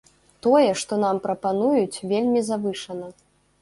Тое, 0.47 0.71
што 0.85 0.99
нам 1.05 1.21
прапануюць, 1.27 2.03
вельмі 2.15 2.47
завышана. 2.53 3.17